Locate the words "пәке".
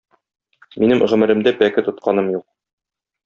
1.61-1.85